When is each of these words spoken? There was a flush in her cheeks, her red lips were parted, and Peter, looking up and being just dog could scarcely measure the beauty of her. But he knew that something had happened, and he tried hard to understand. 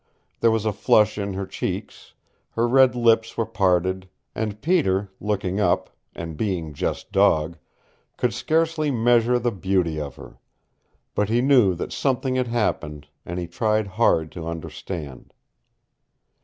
There 0.39 0.49
was 0.49 0.65
a 0.65 0.73
flush 0.73 1.19
in 1.19 1.33
her 1.33 1.45
cheeks, 1.45 2.15
her 2.53 2.67
red 2.67 2.95
lips 2.95 3.37
were 3.37 3.45
parted, 3.45 4.09
and 4.33 4.59
Peter, 4.59 5.11
looking 5.19 5.59
up 5.59 5.91
and 6.15 6.35
being 6.35 6.73
just 6.73 7.11
dog 7.11 7.59
could 8.17 8.33
scarcely 8.33 8.89
measure 8.89 9.37
the 9.37 9.51
beauty 9.51 10.01
of 10.01 10.15
her. 10.15 10.39
But 11.13 11.29
he 11.29 11.39
knew 11.39 11.75
that 11.75 11.93
something 11.93 12.33
had 12.33 12.47
happened, 12.47 13.09
and 13.27 13.37
he 13.39 13.45
tried 13.45 13.85
hard 13.85 14.31
to 14.31 14.47
understand. 14.47 15.35